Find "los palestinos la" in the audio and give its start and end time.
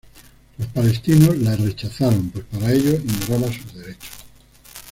0.57-1.55